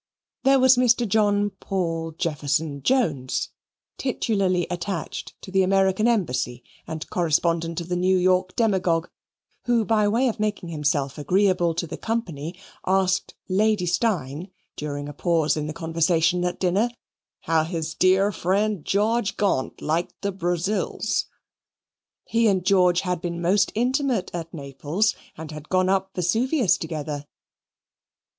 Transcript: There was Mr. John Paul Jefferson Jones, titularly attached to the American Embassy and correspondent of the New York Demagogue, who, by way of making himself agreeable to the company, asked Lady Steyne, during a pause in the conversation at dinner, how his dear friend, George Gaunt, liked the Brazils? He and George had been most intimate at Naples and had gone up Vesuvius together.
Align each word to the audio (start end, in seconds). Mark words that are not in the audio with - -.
There 0.45 0.59
was 0.59 0.77
Mr. 0.77 1.07
John 1.07 1.51
Paul 1.59 2.13
Jefferson 2.13 2.81
Jones, 2.81 3.49
titularly 3.99 4.65
attached 4.71 5.39
to 5.43 5.51
the 5.51 5.61
American 5.61 6.07
Embassy 6.07 6.63
and 6.87 7.07
correspondent 7.11 7.79
of 7.81 7.87
the 7.87 7.95
New 7.95 8.17
York 8.17 8.55
Demagogue, 8.55 9.11
who, 9.65 9.85
by 9.85 10.07
way 10.07 10.27
of 10.27 10.39
making 10.39 10.69
himself 10.69 11.19
agreeable 11.19 11.75
to 11.75 11.85
the 11.85 11.99
company, 11.99 12.55
asked 12.83 13.35
Lady 13.47 13.85
Steyne, 13.85 14.49
during 14.75 15.07
a 15.07 15.13
pause 15.13 15.55
in 15.55 15.67
the 15.67 15.71
conversation 15.71 16.43
at 16.45 16.59
dinner, 16.59 16.89
how 17.41 17.63
his 17.63 17.93
dear 17.93 18.31
friend, 18.31 18.83
George 18.83 19.37
Gaunt, 19.37 19.83
liked 19.83 20.19
the 20.23 20.31
Brazils? 20.31 21.25
He 22.25 22.47
and 22.47 22.65
George 22.65 23.01
had 23.01 23.21
been 23.21 23.39
most 23.39 23.71
intimate 23.75 24.31
at 24.33 24.51
Naples 24.51 25.13
and 25.37 25.51
had 25.51 25.69
gone 25.69 25.89
up 25.89 26.09
Vesuvius 26.15 26.79
together. 26.79 27.27